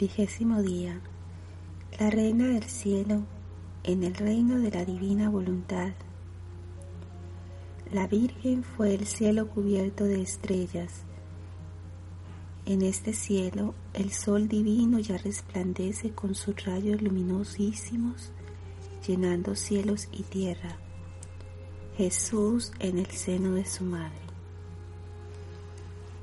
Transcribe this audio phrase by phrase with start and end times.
[0.00, 0.98] Vigésimo día.
[1.98, 3.20] La Reina del Cielo
[3.84, 5.92] en el reino de la divina voluntad.
[7.92, 11.02] La Virgen fue el cielo cubierto de estrellas.
[12.64, 18.32] En este cielo el sol divino ya resplandece con sus rayos luminosísimos,
[19.06, 20.78] llenando cielos y tierra.
[21.98, 24.16] Jesús en el seno de su madre.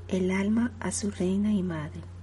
[0.08, 2.17] El alma a su reina y madre.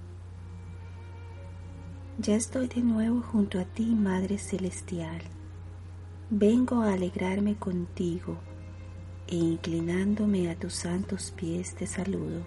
[2.18, 5.20] Ya estoy de nuevo junto a ti, Madre Celestial.
[6.30, 8.38] Vengo a alegrarme contigo
[9.26, 12.40] e inclinándome a tus santos pies te saludo,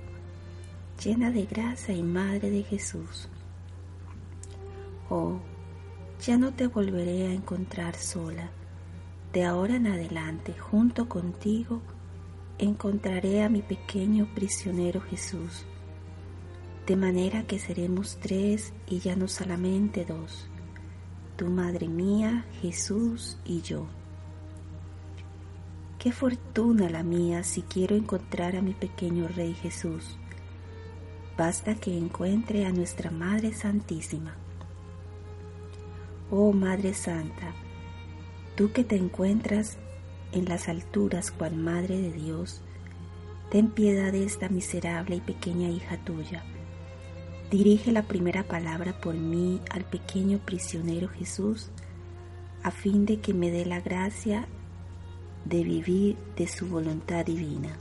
[1.03, 3.29] llena de gracia y Madre de Jesús.
[5.07, 5.37] Oh,
[6.25, 8.49] ya no te volveré a encontrar sola.
[9.33, 11.79] De ahora en adelante, junto contigo,
[12.57, 15.67] encontraré a mi pequeño prisionero Jesús
[16.89, 20.49] de manera que seremos tres y ya no solamente dos,
[21.37, 23.85] tu Madre mía, Jesús y yo.
[25.99, 30.17] Qué fortuna la mía si quiero encontrar a mi pequeño Rey Jesús.
[31.37, 34.33] Basta que encuentre a nuestra Madre Santísima.
[36.31, 37.53] Oh Madre Santa,
[38.55, 39.77] tú que te encuentras
[40.31, 42.61] en las alturas cual Madre de Dios,
[43.51, 46.43] ten piedad de esta miserable y pequeña hija tuya
[47.49, 51.69] Dirige la primera palabra por mí al pequeño prisionero Jesús,
[52.61, 54.47] a fin de que me dé la gracia
[55.45, 57.75] de vivir de su voluntad divina.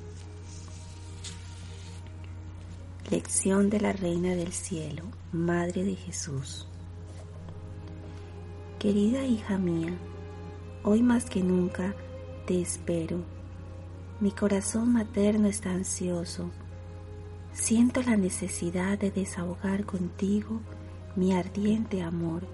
[3.11, 5.02] Lección de la Reina del Cielo,
[5.33, 6.66] Madre de Jesús.
[8.78, 9.92] Querida hija mía,
[10.83, 11.94] hoy más que nunca
[12.46, 13.19] te espero.
[14.19, 16.50] Mi corazón materno está ansioso
[17.61, 20.61] Siento la necesidad de desahogar contigo
[21.17, 22.47] mi ardiente amor.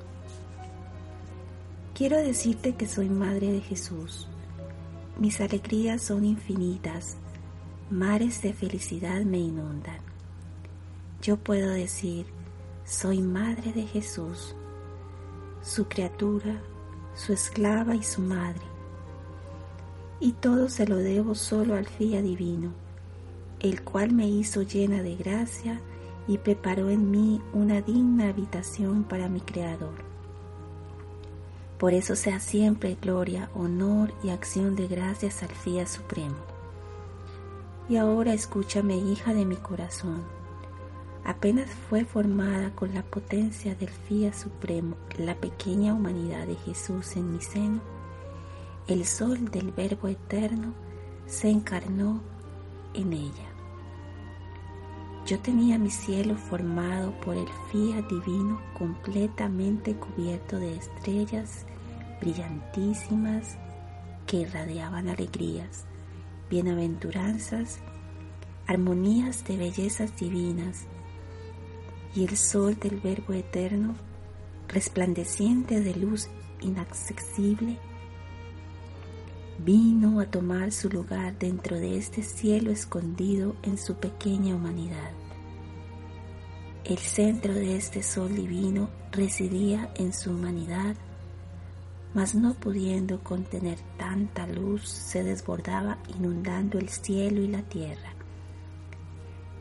[1.95, 4.29] Quiero decirte que soy Madre de Jesús.
[5.19, 7.19] Mis alegrías son infinitas,
[7.91, 10.01] mares de felicidad me inundan.
[11.23, 12.27] Yo puedo decir,
[12.85, 14.57] soy Madre de Jesús,
[15.63, 16.61] su criatura,
[17.15, 18.65] su esclava y su madre.
[20.19, 22.84] Y todo se lo debo solo al Fía Divino
[23.65, 25.81] el cual me hizo llena de gracia
[26.29, 30.05] y preparó en mí una digna habitación para mi Creador.
[31.79, 36.37] Por eso sea siempre gloria, honor y acción de gracias al Fía Supremo.
[37.89, 40.23] Y ahora escúchame, hija de mi corazón.
[41.25, 47.33] Apenas fue formada con la potencia del Fía Supremo la pequeña humanidad de Jesús en
[47.33, 47.81] mi seno,
[48.89, 50.75] el sol del Verbo Eterno
[51.27, 52.21] se encarnó
[52.93, 53.54] en ella.
[55.27, 61.65] Yo tenía mi cielo formado por el fía divino completamente cubierto de estrellas
[62.21, 63.57] brillantísimas
[64.27, 65.87] que irradiaban alegrías,
[66.51, 67.79] bienaventuranzas,
[68.67, 70.85] armonías de bellezas divinas,
[72.15, 73.95] y el sol del Verbo eterno,
[74.69, 76.29] resplandeciente de luz
[76.61, 77.79] inaccesible,
[79.65, 85.11] vino a tomar su lugar dentro de este cielo escondido en su pequeña humanidad.
[86.85, 90.97] El centro de este sol divino residía en su humanidad,
[92.13, 98.13] mas no pudiendo contener tanta luz, se desbordaba inundando el cielo y la tierra.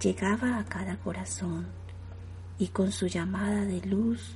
[0.02, 1.68] Llegaba a cada corazón
[2.60, 4.36] y con su llamada de luz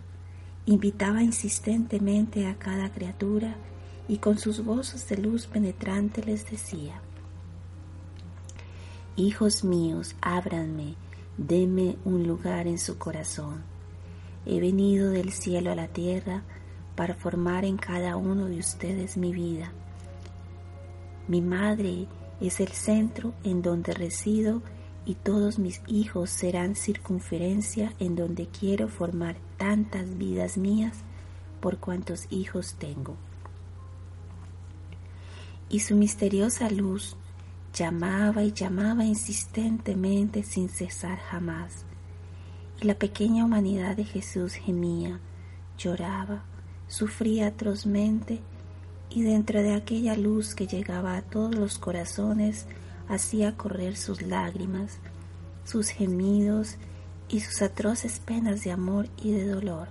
[0.65, 3.57] invitaba insistentemente a cada criatura
[4.07, 7.01] y con sus voces de luz penetrante les decía,
[9.15, 10.95] Hijos míos, ábranme,
[11.37, 13.63] denme un lugar en su corazón.
[14.45, 16.43] He venido del cielo a la tierra
[16.95, 19.71] para formar en cada uno de ustedes mi vida.
[21.27, 22.07] Mi madre
[22.39, 24.61] es el centro en donde resido
[25.05, 30.97] y todos mis hijos serán circunferencia en donde quiero formar tantas vidas mías
[31.59, 33.17] por cuantos hijos tengo
[35.69, 37.15] y su misteriosa luz
[37.73, 41.85] llamaba y llamaba insistentemente sin cesar jamás.
[42.81, 45.19] Y la pequeña humanidad de Jesús gemía,
[45.77, 46.43] lloraba,
[46.87, 48.41] sufría atrozmente
[49.09, 52.65] y dentro de aquella luz que llegaba a todos los corazones
[53.07, 54.99] hacía correr sus lágrimas,
[55.63, 56.75] sus gemidos
[57.29, 59.89] y sus atroces penas de amor y de dolor.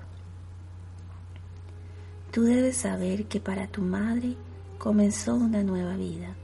[2.30, 4.36] Tú debes saber que para tu madre
[4.78, 6.36] comenzó una nueva vida.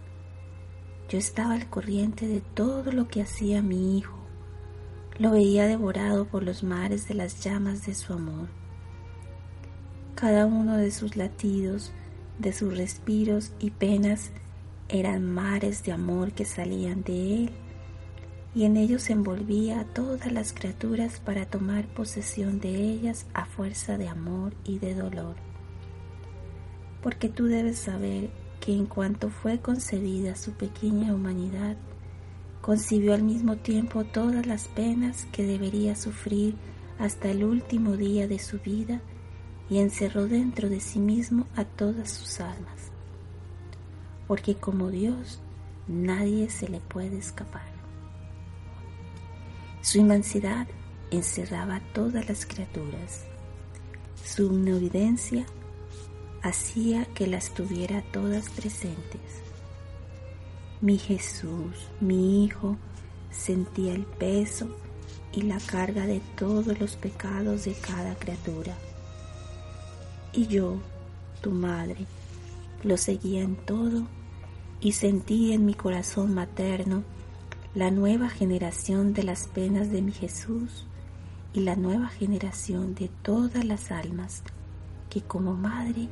[1.09, 4.19] Yo estaba al corriente de todo lo que hacía mi hijo,
[5.19, 8.49] lo veía devorado por los mares de las llamas de su amor.
[10.15, 11.93] Cada uno de sus latidos,
[12.39, 14.31] de sus respiros y penas
[14.89, 17.51] eran mares de amor que salían de él,
[18.55, 23.97] y en ellos envolvía a todas las criaturas para tomar posesión de ellas a fuerza
[23.97, 25.52] de amor y de dolor.
[27.03, 31.77] Porque tú debes saber que en cuanto fue concebida su pequeña humanidad,
[32.61, 36.55] concibió al mismo tiempo todas las penas que debería sufrir
[36.99, 39.01] hasta el último día de su vida
[39.69, 42.93] y encerró dentro de sí mismo a todas sus almas.
[44.29, 45.41] Porque como Dios,
[45.89, 47.67] nadie se le puede escapar.
[49.81, 50.69] Su inmensidad
[51.11, 53.25] encerraba a todas las criaturas.
[54.25, 55.45] Su omnividencia
[56.43, 59.21] hacía que las tuviera todas presentes.
[60.81, 62.77] Mi Jesús, mi Hijo,
[63.31, 64.69] sentía el peso
[65.33, 68.77] y la carga de todos los pecados de cada criatura.
[70.33, 70.79] Y yo,
[71.41, 72.07] tu madre,
[72.83, 74.07] lo seguía en todo
[74.81, 77.05] y sentí en mi corazón materno
[77.75, 80.85] la nueva generación de las penas de mi Jesús
[81.55, 84.43] y la nueva generación de todas las almas
[85.09, 86.09] que como madre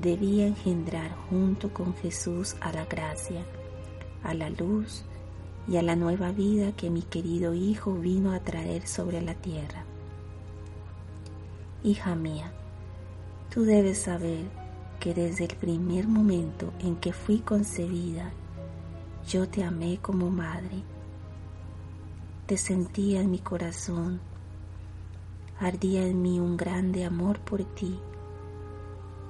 [0.00, 3.44] debía engendrar junto con Jesús a la gracia
[4.22, 5.02] a la luz
[5.68, 9.84] y a la nueva vida que mi querido Hijo vino a traer sobre la tierra.
[11.82, 12.52] Hija mía,
[13.52, 14.44] tú debes saber
[14.98, 18.30] que desde el primer momento en que fui concebida,
[19.26, 20.82] yo te amé como madre.
[22.46, 24.20] Te sentía en mi corazón,
[25.58, 27.98] ardía en mí un grande amor por ti,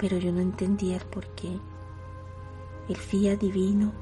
[0.01, 1.59] pero yo no entendía el por qué.
[2.89, 3.93] El fía divino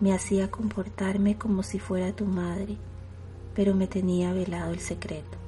[0.00, 2.76] me hacía comportarme como si fuera tu madre,
[3.54, 5.38] pero me tenía velado el secreto.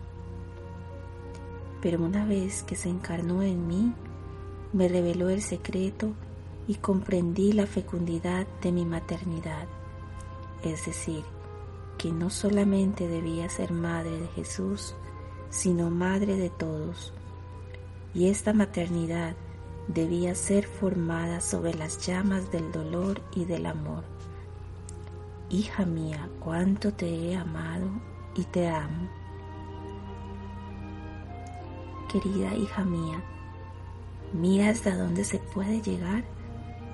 [1.82, 3.92] Pero una vez que se encarnó en mí,
[4.72, 6.12] me reveló el secreto
[6.68, 9.66] y comprendí la fecundidad de mi maternidad,
[10.62, 11.24] es decir,
[11.98, 14.94] que no solamente debía ser madre de Jesús,
[15.48, 17.12] sino madre de todos,
[18.14, 19.34] y esta maternidad
[19.88, 24.04] debía ser formada sobre las llamas del dolor y del amor
[25.50, 27.90] Hija mía, cuánto te he amado
[28.36, 29.08] y te amo.
[32.08, 33.20] Querida hija mía,
[34.32, 36.22] mira hasta dónde se puede llegar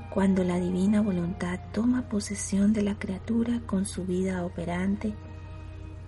[0.08, 5.12] cuando la divina voluntad toma posesión de la criatura con su vida operante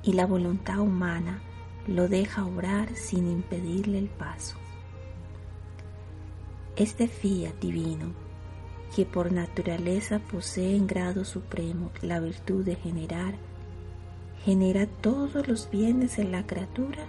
[0.03, 1.43] y la voluntad humana
[1.87, 4.57] lo deja obrar sin impedirle el paso.
[6.79, 8.13] Este fiat divino
[8.95, 13.35] que por naturaleza posee en grado supremo la virtud de generar,
[14.45, 17.05] genera todos los bienes en la criatura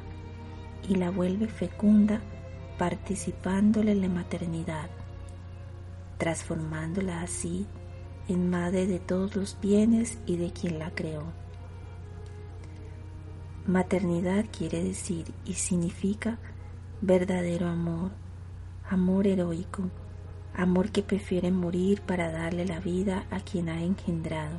[0.87, 2.19] y la vuelve fecunda
[2.79, 4.89] participándole la maternidad,
[6.17, 7.67] transformándola así
[8.27, 11.31] en madre de todos los bienes y de quien la creó.
[13.67, 16.39] Maternidad quiere decir y significa
[17.01, 18.09] verdadero amor,
[18.89, 19.83] amor heroico,
[20.55, 24.57] amor que prefiere morir para darle la vida a quien ha engendrado.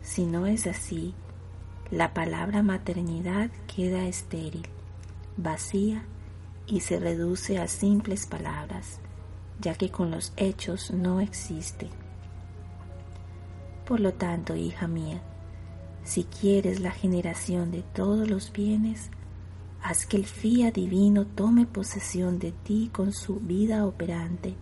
[0.00, 1.14] Si no es así,
[1.90, 4.66] la palabra maternidad queda estéril,
[5.36, 6.04] vacía
[6.66, 9.00] y se reduce a simples palabras,
[9.60, 11.90] ya que con los hechos no existe.
[13.84, 15.20] Por lo tanto, hija mía,
[16.02, 19.10] si quieres la generación de todos los bienes,
[19.82, 24.54] haz que el fía divino tome posesión de ti con su vida operante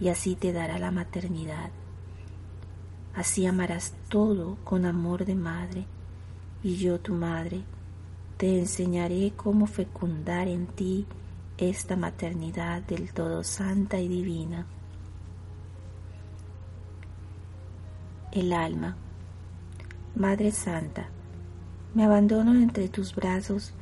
[0.00, 1.70] y así te dará la maternidad.
[3.14, 5.86] Así amarás todo con amor de madre,
[6.62, 7.62] y yo, tu madre,
[8.36, 11.06] te enseñaré cómo fecundar en ti
[11.58, 14.66] esta maternidad del todo santa y divina.
[18.32, 18.96] El alma.
[20.14, 21.08] Madre Santa,
[21.94, 23.72] me abandono entre tus brazos,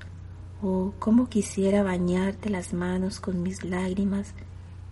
[0.63, 4.35] oh, cómo quisiera bañarte las manos con mis lágrimas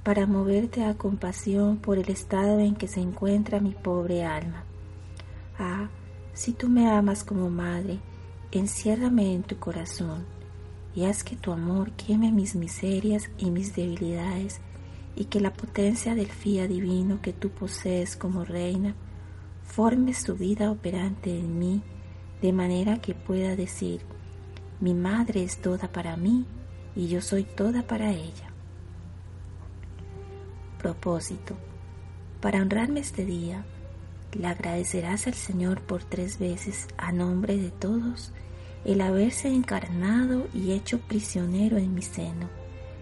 [0.03, 4.65] para moverte a compasión por el estado en que se encuentra mi pobre alma.
[5.59, 5.89] Ah,
[6.33, 7.99] si tú me amas como madre,
[8.53, 10.25] enciérrame en tu corazón
[10.95, 14.61] y haz que tu amor queme mis miserias y mis debilidades
[15.15, 18.95] y que la potencia del fía divino que tú posees como reina
[19.65, 21.83] forme su vida operante en mí
[22.41, 24.01] de manera que pueda decir,
[24.81, 26.47] mi madre es toda para mí
[26.95, 28.51] y yo soy toda para ella.
[30.79, 31.57] Propósito.
[32.41, 33.65] Para honrarme este día,
[34.33, 38.33] le agradecerás al Señor por tres veces a nombre de todos
[38.85, 42.49] el haberse encarnado y hecho prisionero en mi seno,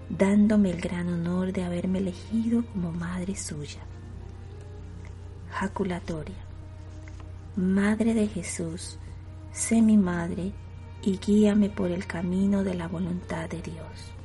[0.09, 3.81] dándome el gran honor de haberme elegido como madre suya.
[5.51, 6.37] Jaculatoria.
[7.57, 8.99] Madre de Jesús,
[9.53, 10.53] sé mi madre
[11.03, 14.16] y guíame por el camino de la voluntad de Dios.